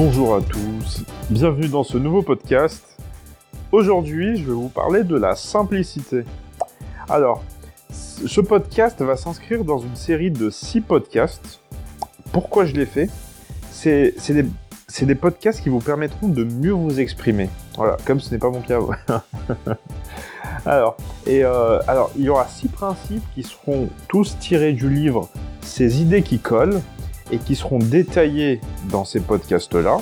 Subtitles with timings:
[0.00, 2.96] Bonjour à tous, bienvenue dans ce nouveau podcast.
[3.72, 6.22] Aujourd'hui, je vais vous parler de la simplicité.
[7.08, 7.42] Alors,
[7.90, 11.60] ce podcast va s'inscrire dans une série de six podcasts.
[12.30, 13.10] Pourquoi je l'ai fait?
[13.72, 14.14] C'est
[15.04, 17.50] des, podcasts qui vous permettront de mieux vous exprimer.
[17.76, 18.78] Voilà, comme ce n'est pas mon cas.
[20.64, 25.28] alors, euh, alors, il y aura six principes qui seront tous tirés du livre
[25.60, 26.82] Ces idées qui collent
[27.30, 28.60] et qui seront détaillés
[28.90, 29.98] dans ces podcasts-là,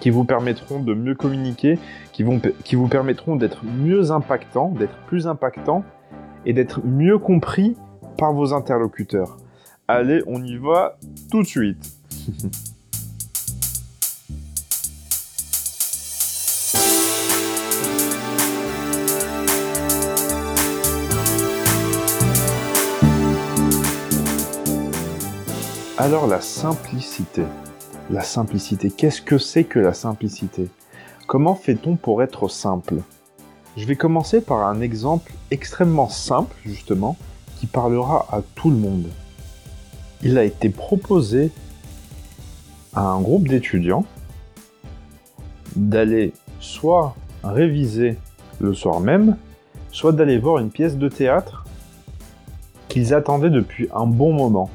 [0.00, 1.78] qui vous permettront de mieux communiquer,
[2.12, 2.24] qui,
[2.64, 5.84] qui vous permettront d'être mieux impactant, d'être plus impactant
[6.46, 7.76] et d'être mieux compris
[8.18, 9.38] par vos interlocuteurs.
[9.88, 10.98] Allez, on y va
[11.30, 11.92] tout de suite.
[26.04, 27.44] Alors la simplicité.
[28.10, 30.68] La simplicité, qu'est-ce que c'est que la simplicité?
[31.26, 32.96] Comment fait-on pour être simple?
[33.78, 37.16] Je vais commencer par un exemple extrêmement simple, justement,
[37.56, 39.06] qui parlera à tout le monde.
[40.22, 41.50] Il a été proposé
[42.92, 44.04] à un groupe d'étudiants
[45.74, 48.18] d'aller soit réviser
[48.60, 49.38] le soir même,
[49.90, 51.64] soit d'aller voir une pièce de théâtre
[52.90, 54.68] qu'ils attendaient depuis un bon moment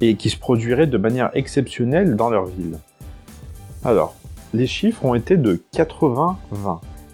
[0.00, 2.78] et qui se produirait de manière exceptionnelle dans leur ville.
[3.84, 4.14] Alors,
[4.54, 6.36] les chiffres ont été de 80-20.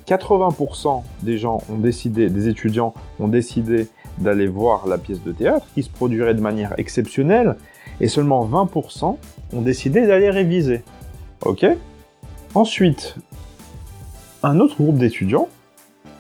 [0.07, 5.67] 80%, des gens ont décidé, des étudiants ont décidé d'aller voir la pièce de théâtre
[5.75, 7.57] qui se produirait de manière exceptionnelle,
[8.01, 9.17] et seulement 20%
[9.53, 10.83] ont décidé d'aller réviser.
[11.45, 11.67] Ok?
[12.55, 13.17] Ensuite,
[14.43, 15.49] un autre groupe d'étudiants,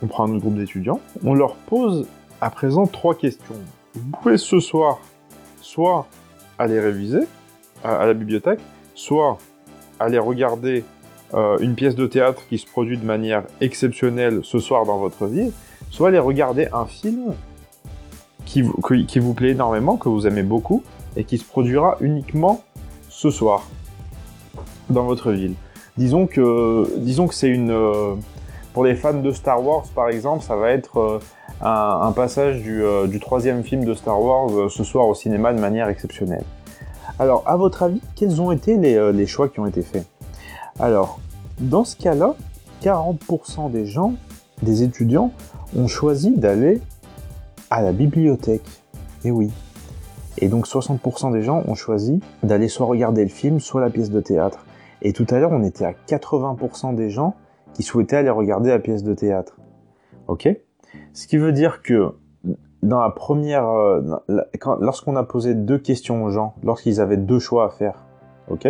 [0.02, 2.06] on prend un autre groupe d'étudiants, on leur pose
[2.40, 3.54] à présent trois questions.
[3.94, 4.98] Vous pouvez ce soir
[5.60, 6.06] soit
[6.58, 7.20] aller réviser
[7.82, 8.60] à, la bibliothèque,
[8.94, 9.38] soit
[10.00, 10.84] aller regarder
[11.34, 15.26] euh, une pièce de théâtre qui se produit de manière exceptionnelle ce soir dans votre
[15.26, 15.52] vie,
[15.90, 17.34] soit aller regarder un film
[18.44, 20.82] qui vous, plaît énormément, que vous aimez beaucoup,
[21.16, 22.62] et qui se produira uniquement
[23.08, 23.68] ce soir
[24.90, 25.54] dans votre ville.
[25.96, 27.70] Disons que, disons que c'est une...
[27.70, 28.14] Euh,
[28.72, 31.20] pour les fans de Star Wars, par exemple, ça va être
[31.60, 35.60] un, passage euh, du, troisième film de Star Wars euh, ce soir au cinéma de
[35.60, 36.44] manière exceptionnelle.
[37.18, 40.06] Alors, à votre avis, quels ont été les, euh, les choix qui ont été faits?
[40.78, 41.20] Alors,
[41.60, 42.34] dans ce cas-là,
[42.82, 44.14] 40% des gens,
[44.62, 45.30] des étudiants,
[45.76, 46.80] ont choisi d'aller
[47.70, 48.68] à la bibliothèque.
[49.24, 49.50] Et oui.
[50.38, 54.10] Et donc 60% des gens ont choisi d'aller soit regarder le film, soit la pièce
[54.10, 54.64] de théâtre.
[55.02, 57.34] Et tout à l'heure, on était à 80% des gens
[57.74, 59.56] qui souhaitaient aller regarder la pièce de théâtre.
[60.26, 60.48] Ok?
[61.14, 62.12] Ce qui veut dire que
[62.82, 64.02] dans la première, euh,
[64.80, 68.04] lorsqu'on a posé deux questions aux gens, lorsqu'ils avaient deux choix à faire,
[68.48, 68.68] ok,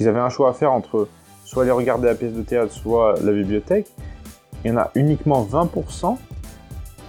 [0.00, 1.08] ils avaient un choix à faire entre
[1.44, 3.88] soit aller regarder la pièce de théâtre, soit la bibliothèque,
[4.64, 6.16] il y en a uniquement 20%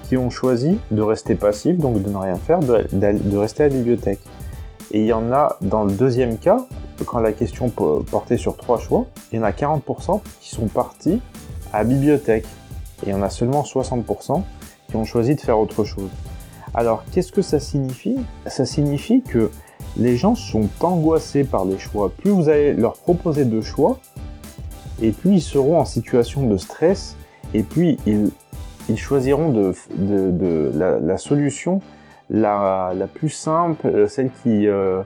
[0.03, 3.73] qui ont choisi de rester passifs, donc de ne rien faire, de, rester à la
[3.73, 4.19] bibliothèque.
[4.91, 6.65] Et il y en a, dans le deuxième cas,
[7.05, 11.21] quand la question portait sur trois choix, il y en a 40% qui sont partis
[11.71, 12.45] à la bibliothèque.
[13.03, 14.43] Et il y en a seulement 60%
[14.95, 16.09] qui ont choisi de faire autre chose.
[16.73, 18.17] Alors, qu'est-ce que ça signifie?
[18.45, 19.51] Ça signifie que
[19.97, 22.09] les gens sont angoissés par les choix.
[22.09, 23.99] Plus vous allez leur proposer de choix,
[25.01, 27.17] et plus ils seront en situation de stress,
[27.53, 31.81] et puis ils, choisiront de, la, solution
[32.29, 35.01] la, plus simple, celle qui, euh,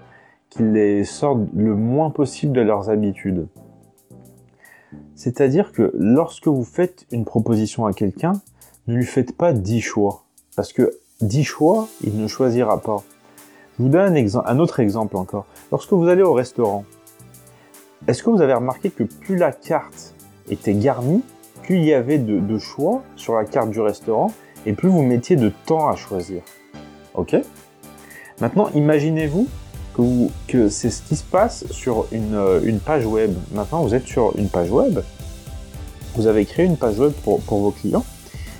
[0.51, 3.47] qui les sort le moins possible de leurs habitudes.
[5.15, 8.33] C'est-à-dire que lorsque vous faites une proposition à quelqu'un,
[8.89, 10.23] ne lui faites pas 10 choix.
[10.55, 13.03] Parce que 10 choix, il ne choisira pas.
[13.77, 15.45] Je vous donne un, autre exemple encore.
[15.71, 16.83] Lorsque vous allez au restaurant,
[18.07, 20.13] est-ce que vous avez remarqué que plus la carte
[20.49, 21.23] était garnie,
[21.63, 24.31] plus il y avait de, de, choix sur la carte du restaurant,
[24.65, 26.41] et plus vous mettiez de temps à choisir?
[27.13, 27.35] Ok?
[28.41, 29.47] Maintenant, imaginez-vous
[30.47, 33.33] que, c'est ce qui se passe sur euh, une, page web.
[33.51, 34.99] Maintenant, vous êtes sur une page web,
[36.15, 38.05] vous avez créé une page web pour, vos clients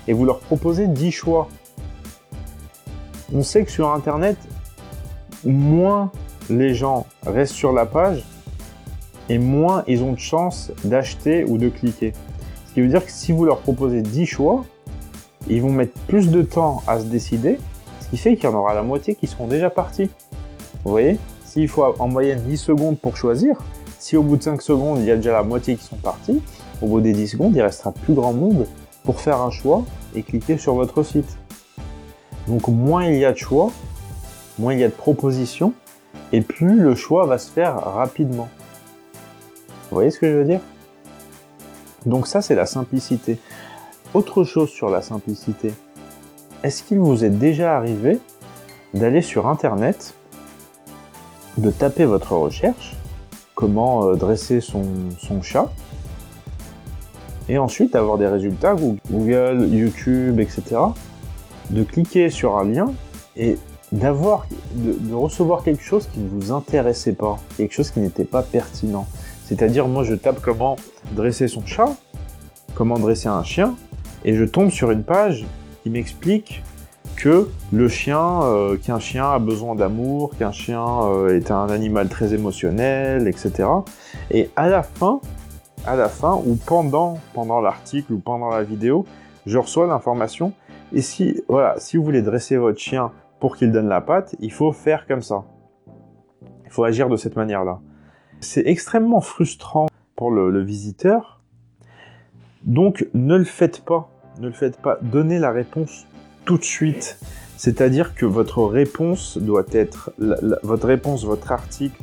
[0.10, 1.48] et vous leur proposez 10 choix.
[3.34, 4.38] On sait que sur Internet,
[5.46, 6.12] moins
[6.50, 8.26] les gens restent sur la page
[9.30, 12.14] et moins ils ont de chances d'acheter ou de cliquer.
[12.68, 14.66] Ce qui veut dire que si vous leur proposez 10 choix,
[15.48, 17.60] ils vont mettre plus de temps à se décider,
[18.02, 20.10] ce qui fait qu'il y en aura la moitié qui seront déjà partis.
[20.84, 23.58] Vous voyez S'il faut en moyenne 10 secondes pour choisir,
[24.00, 26.42] si au bout de 5 secondes, il y a déjà la moitié qui sont partis,
[26.82, 28.66] au bout des 10 secondes, il restera plus grand monde
[29.04, 29.84] pour faire un choix
[30.16, 31.38] et cliquer sur votre site.
[32.48, 33.72] Donc moins il y a de choix,
[34.58, 35.74] moins il y a de propositions,
[36.32, 38.50] et plus le choix va se faire rapidement.
[39.90, 40.62] Vous voyez ce que je veux dire?
[42.06, 43.40] Donc ça, c'est la simplicité.
[44.14, 45.74] Autre chose sur la simplicité.
[46.64, 48.20] Est-ce qu'il vous est déjà arrivé
[48.94, 50.14] d'aller sur Internet,
[51.58, 52.96] de taper votre recherche,
[53.56, 54.84] comment euh, dresser son,
[55.20, 55.72] son chat,
[57.50, 58.76] et ensuite avoir des résultats
[59.12, 60.62] Google, YouTube, etc.
[61.72, 62.94] De cliquer sur un lien
[63.36, 63.58] et
[63.92, 68.44] d'avoir, de, recevoir quelque chose qui ne vous intéressait pas, quelque chose qui n'était pas
[68.44, 69.08] pertinent.
[69.46, 70.76] C'est-à-dire, moi, je tape comment
[71.14, 71.96] dresser son chat,
[72.76, 73.76] comment dresser un chien,
[74.24, 75.46] et je tombe sur une page
[75.82, 76.62] qui m'explique
[77.16, 82.08] que le chien, euh, qu'un chien a besoin d'amour, qu'un chien euh, est un animal
[82.10, 83.68] très émotionnel, etc.
[84.30, 85.20] Et à la fin,
[85.90, 89.06] à la fin ou pendant, pendant l'article ou pendant la vidéo,
[89.48, 90.54] je reçois l'information.
[90.94, 94.52] Et si, voilà, si vous voulez dresser votre chien pour qu'il donne la patte, il
[94.52, 95.46] faut faire comme ça.
[96.66, 97.80] Il faut agir de cette manière-là.
[98.40, 101.42] C'est extrêmement frustrant pour le, visiteur.
[102.64, 104.10] Donc, ne le faites pas.
[104.40, 105.00] Ne le faites pas.
[105.02, 106.06] Donnez la réponse
[106.46, 107.18] tout de suite.
[107.58, 110.12] C'est-à-dire que votre réponse doit être,
[110.62, 112.00] votre réponse, votre article,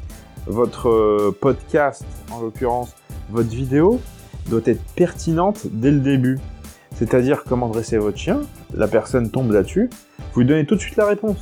[0.47, 2.95] votre euh, podcast, en l'occurrence,
[3.31, 4.01] votre vidéo,
[4.49, 6.39] doit être pertinente dès le début.
[6.95, 8.41] C'est-à-dire comment dresser votre chien,
[8.75, 9.91] la personne tombe là-dessus,
[10.33, 11.39] vous lui donnez tout de suite la réponse.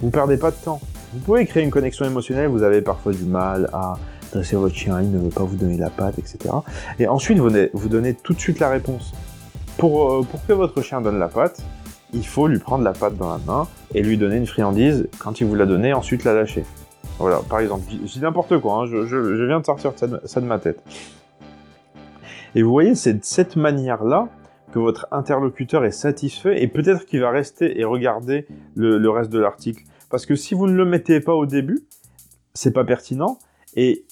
[0.00, 0.80] Vous perdez pas de temps.
[1.12, 3.94] Vous pouvez créer une connexion émotionnelle, vous avez parfois du mal à
[4.32, 6.38] dresser votre chien, il ne veut pas vous donner la patte, etc.
[6.98, 9.12] Et ensuite, vous, vous donnez tout de suite la réponse.
[9.76, 11.62] Pour, euh, pour que votre chien donne la patte,
[12.14, 15.08] il faut lui prendre la patte dans la main et lui donner une friandise.
[15.18, 16.64] Quand il vous l'a donnée, ensuite la lâcher.
[17.22, 20.82] Voilà, par exemple, dis n'importe quoi, hein, je, viens de sortir ça de ma tête.
[22.56, 24.28] Et vous voyez, c'est de cette manière-là
[24.72, 29.38] que votre interlocuteur est satisfait et peut-être qu'il va rester et regarder le, reste de
[29.38, 29.84] l'article.
[30.10, 31.84] Parce que si vous ne le mettez pas au début,
[32.54, 33.38] c'est pas pertinent
[33.76, 34.04] et,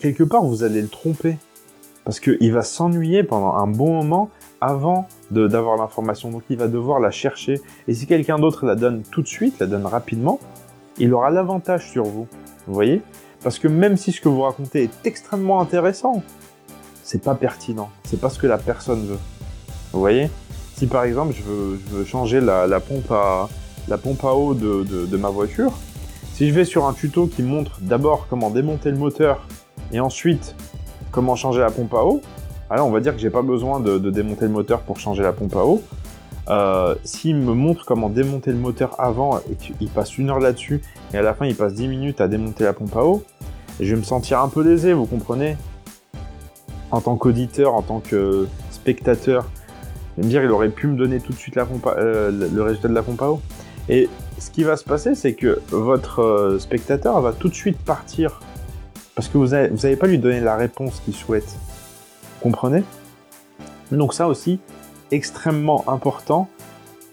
[0.00, 1.36] quelque part vous allez le tromper.
[2.04, 4.28] Parce qu'il va s'ennuyer pendant un bon moment
[4.60, 6.30] avant d'avoir l'information.
[6.30, 7.60] Donc il va devoir la chercher.
[7.86, 10.40] Et si quelqu'un d'autre la donne tout de suite, la donne rapidement,
[10.98, 12.26] il aura l'avantage sur vous.
[12.66, 13.02] Vous voyez
[13.42, 16.22] Parce que même si ce que vous racontez est extrêmement intéressant,
[17.02, 17.90] c'est pas pertinent.
[18.04, 19.18] C'est pas ce que la personne veut.
[19.92, 20.30] Vous voyez
[20.76, 23.48] Si par exemple je veux, changer la, pompe à,
[24.34, 25.72] eau de, ma voiture,
[26.34, 29.46] si je vais sur un tuto qui montre d'abord comment démonter le moteur
[29.92, 30.54] et ensuite
[31.10, 32.22] comment changer la pompe à eau,
[32.70, 35.32] alors on va dire que j'ai pas besoin de, démonter le moteur pour changer la
[35.32, 35.82] pompe à eau.
[36.48, 40.80] Euh, s'il me montre comment démonter le moteur avant et qu'il passe une heure là-dessus
[41.12, 43.22] et à la fin il passe 10 minutes à démonter la pompe à eau,
[43.78, 45.56] je vais me sentir un peu lésé, vous comprenez?
[46.90, 49.46] En tant qu'auditeur, en tant que spectateur,
[50.18, 53.02] me dire, il aurait pu me donner tout de suite euh, le résultat de la
[53.02, 53.40] pompe à eau.
[53.88, 54.08] Et
[54.38, 58.40] ce qui va se passer, c'est que votre euh, spectateur va tout de suite partir
[59.14, 61.48] parce que vous n'avez pas lui donné la réponse qu'il souhaite.
[61.48, 62.84] Vous comprenez?
[63.90, 64.60] Donc ça aussi,
[65.10, 66.48] extrêmement important,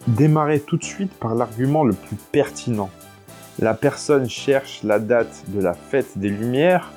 [0.08, 2.90] démarrer tout de suite par l'argument le plus pertinent.
[3.60, 6.92] La personne cherche la date de la fête des Lumières,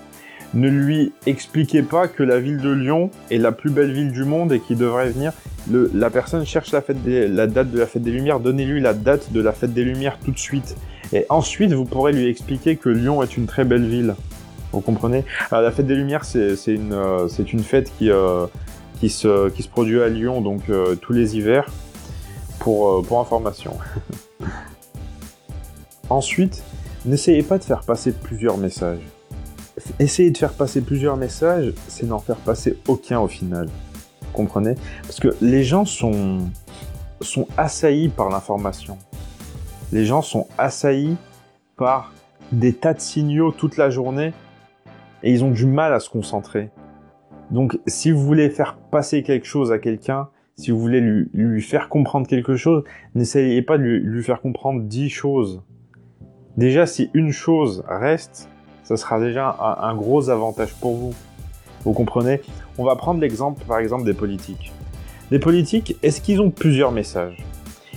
[0.53, 4.25] ne lui expliquez pas que la ville de Lyon est la plus belle ville du
[4.25, 5.33] monde et qu'il devrait venir.
[5.71, 8.93] la personne cherche la, fête des, la date de la fête des Lumières, donnez-lui la
[8.93, 10.77] date de la fête des Lumières tout de suite.
[11.13, 14.15] Et ensuite, vous pourrez lui expliquer que Lyon est une très belle ville.
[14.73, 15.25] Vous comprenez?
[15.51, 18.47] La fête des Lumières, c'est une, euh, une, fête qui, euh,
[19.01, 21.71] qui, se, produit à Lyon donc euh, tous les hivers,
[22.59, 23.77] pour, pour information.
[26.11, 26.63] ensuite,
[27.05, 29.01] n'essayez pas de faire passer plusieurs messages
[29.99, 33.69] essayer de faire passer plusieurs messages, c'est n'en faire passer aucun au final.
[34.23, 34.75] Vous comprenez?
[35.03, 36.51] Parce que les gens sont
[37.57, 38.99] assaillis par l'information.
[39.93, 41.17] Les gens sont assaillis
[41.77, 42.13] par
[42.53, 44.33] des tas de signaux toute la journée
[45.23, 46.71] et ils ont du mal à se concentrer.
[47.51, 51.89] Donc si vous voulez faire passer quelque chose à quelqu'un, si vous voulez lui, faire
[51.89, 55.63] comprendre quelque chose, n'essayez pas de lui, faire comprendre dix choses.
[56.57, 58.51] Déjà, si une chose reste,
[58.83, 61.15] ça sera déjà un, gros avantage pour vous.
[61.85, 62.43] Vous comprenez?
[62.77, 64.73] On va prendre l'exemple, par exemple, des politiques.
[65.31, 67.39] Les politiques, est-ce qu'ils ont plusieurs messages?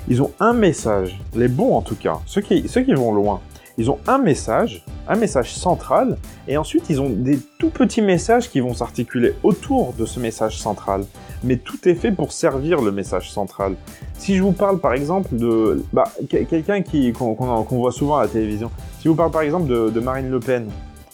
[0.08, 3.42] Ils ont un message, les bons en tout cas, ceux qui, ceux qui vont loin.
[3.78, 8.50] Ils ont un message, un message central, et ensuite ils ont des tout petits messages
[8.50, 11.06] qui vont s'articuler autour de ce message central.
[11.44, 13.76] Mais tout est fait pour servir le message central.
[14.14, 18.70] Si je vous parle par exemple de bah, quelqu'un qu'on voit souvent à la télévision,
[18.98, 20.70] si je vous parle par exemple de, Marine Le Pen,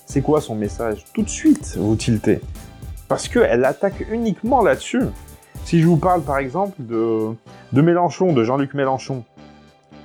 [0.05, 1.05] c'est quoi son message?
[1.13, 2.41] Tout de suite, vous tiltez.
[3.07, 5.03] Parce qu'elle attaque uniquement là-dessus.
[5.63, 7.29] Si je vous parle par exemple de,
[7.71, 9.23] de Mélenchon, de Jean-Luc Mélenchon,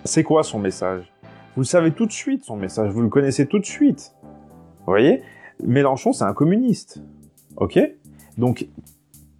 [0.04, 1.13] c'est quoi son message?
[1.54, 4.12] Vous le savez tout de suite, son message, vous le connaissez tout de suite.
[4.22, 5.22] Vous voyez?
[5.62, 7.00] Mélenchon, c'est un communiste.
[7.56, 7.78] Ok?
[8.38, 8.66] Donc,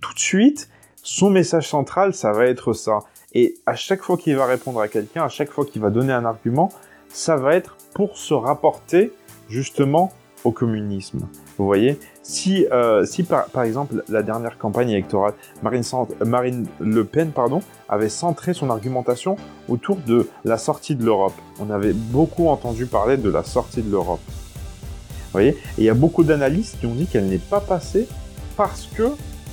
[0.00, 0.70] tout de suite,
[1.02, 3.00] son message central, ça va être ça.
[3.32, 6.12] Et à chaque fois qu'il va répondre à quelqu'un, à chaque fois qu'il va donner
[6.12, 6.70] un argument,
[7.08, 9.12] ça va être pour se rapporter
[9.48, 10.12] justement
[10.44, 11.20] au communisme.
[11.58, 15.82] Vous voyez Si, euh, si par, par, exemple la dernière campagne électorale, Marine,
[16.24, 19.36] Marine Le Pen pardon, avait centré son argumentation
[19.68, 21.34] autour de la sortie de l'Europe.
[21.60, 24.20] On avait beaucoup entendu parler de la sortie de l'Europe.
[24.26, 28.06] Vous voyez Et il y a beaucoup d'analystes qui ont dit qu'elle n'est pas passée
[28.56, 29.08] parce que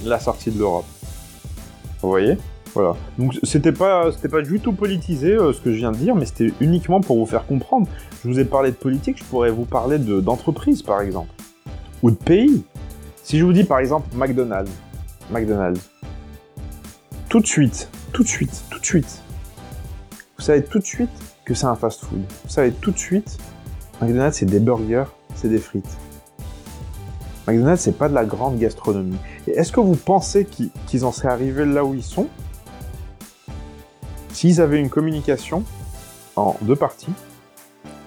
[0.05, 0.85] la sortie de l'Europe.
[2.01, 2.37] Vous voyez
[2.73, 2.95] voilà.
[3.17, 6.25] Donc c'était pas pas du tout politisé euh, ce que je viens de dire, mais
[6.25, 7.87] c'était uniquement pour vous faire comprendre.
[8.23, 11.29] Je vous ai parlé de politique, je pourrais vous parler d'entreprise par exemple,
[12.01, 12.63] ou de pays.
[13.23, 14.71] Si je vous dis par exemple McDonald's,
[15.29, 15.89] McDonald's,
[17.29, 19.21] tout de suite, tout de suite, tout de suite,
[20.37, 21.09] vous savez tout de suite
[21.45, 22.21] que c'est un fast-food.
[22.43, 23.37] Vous savez tout de suite,
[24.01, 25.97] McDonald's c'est des burgers, c'est des frites.
[27.47, 29.17] McDonald's c'est pas de la grande gastronomie.
[29.47, 30.47] Et est-ce que vous pensez
[30.87, 32.27] qu'ils en seraient arrivés là où ils sont?
[34.41, 35.63] S'ils avaient une communication
[36.35, 37.13] en deux parties,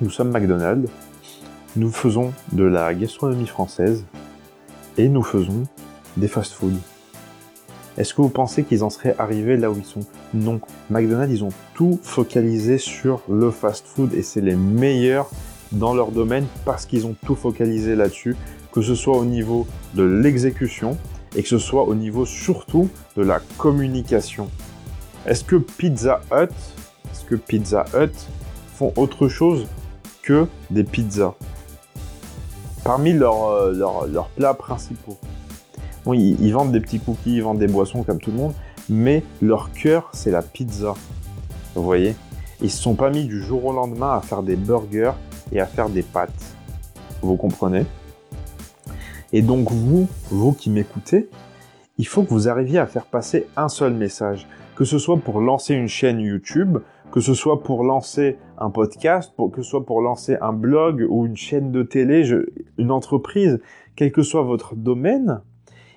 [0.01, 0.91] nous sommes McDonald's,
[1.77, 4.05] nous faisons de la gastronomie française
[4.99, 5.63] et nous faisons
[6.17, 6.81] des fast-foods.
[7.97, 10.01] Est-ce que vous pensez qu'ils en seraient arrivés là où ils sont?
[10.35, 10.61] Non.
[10.91, 15.31] McDonald's, ils ont tout focalisé sur le fast-food et c'est les meilleurs
[15.71, 18.35] dans leur domaine parce qu'ils ont tout focalisé là-dessus,
[18.73, 20.99] que ce soit au niveau de l'exécution
[21.37, 24.51] et que ce soit au niveau surtout de la communication.
[25.27, 26.53] Est-ce que Pizza Hut,
[27.11, 28.13] est-ce que Pizza Hut
[28.75, 29.67] font autre chose
[30.23, 31.35] que des pizzas
[32.85, 35.17] Parmi leurs, euh, leurs, plats principaux?
[36.05, 38.53] Bon, ils, vendent des petits cookies, ils vendent des boissons comme tout le monde,
[38.91, 40.93] mais leur cœur, c'est la pizza.
[41.75, 42.15] Vous voyez?
[42.61, 45.13] Ils se sont pas mis du jour au lendemain à faire des burgers
[45.53, 46.55] et à faire des pâtes.
[47.23, 47.87] Vous comprenez?
[49.33, 51.31] Et donc vous, vous qui m'écoutez,
[51.99, 55.41] il faut que vous arriviez à faire passer un seul message que ce soit pour
[55.41, 56.79] lancer une chaîne YouTube,
[57.13, 61.27] que ce soit pour lancer un podcast, que ce soit pour lancer un blog ou
[61.27, 62.29] une chaîne de télé,
[62.79, 63.61] une entreprise,
[63.97, 65.41] quel que soit votre domaine,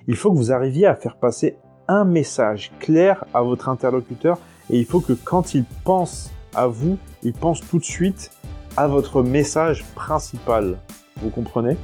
[0.06, 1.56] il faut que vous arriviez à faire passer
[1.88, 4.38] un message clair à votre interlocuteur
[4.70, 8.30] et il faut que quand il pense à vous, il pense tout de suite
[8.76, 10.78] à votre message principal.
[11.20, 11.76] Vous comprenez?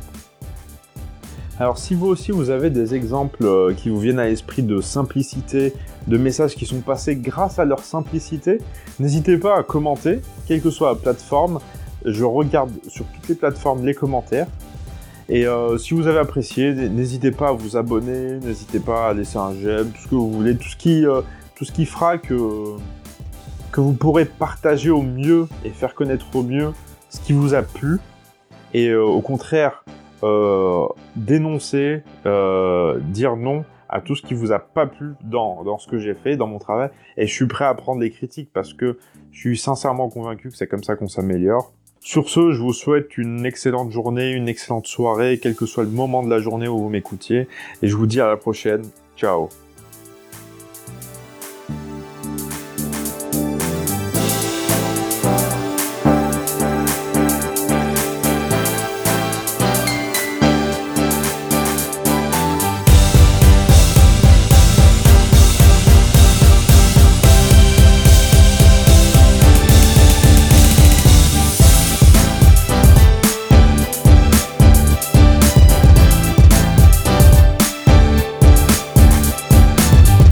[1.61, 4.81] Alors si vous aussi vous avez des exemples euh, qui vous viennent à l'esprit de
[4.81, 5.73] simplicité,
[6.09, 8.59] de messages qui sont passés grâce à leur simplicité,
[8.99, 11.61] n'hésitez pas à commenter, quelle que soit la plateforme.
[12.05, 14.49] Je regarde sur toutes les plateformes les commentaires.
[15.29, 19.39] Et euh, si vous avez apprécié, n'hésitez pas à vous abonner, n'hésitez pas à laisser
[19.39, 21.23] un j'aime, tout ce que vous voulez, tout ce qui, euh,
[21.55, 22.35] tout ce qui fera que,
[23.77, 26.73] vous pourrez partager au mieux et faire connaître au mieux
[27.11, 27.99] ce qui vous a plu.
[28.73, 29.84] Et au contraire,
[31.17, 35.87] dénoncer, euh, dire non à tout ce qui vous a pas plu dans, dans ce
[35.87, 36.91] que j'ai fait, dans mon travail.
[37.17, 38.99] Et je suis prêt à prendre les critiques parce que
[39.31, 41.73] je suis sincèrement convaincu que c'est comme ça qu'on s'améliore.
[42.01, 45.91] Sur ce, je vous souhaite une excellente journée, une excellente soirée, quel que soit le
[45.91, 47.49] moment de la journée où vous m'écoutiez.
[47.83, 48.83] Et je vous dis à la prochaine.
[49.17, 49.49] Ciao